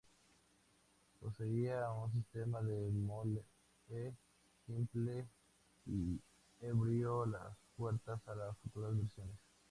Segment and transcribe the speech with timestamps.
[1.19, 4.15] Poseía un sistema de melee
[4.65, 5.27] simple
[5.85, 6.19] y
[6.67, 9.35] abrió las puertas a futuras versiones.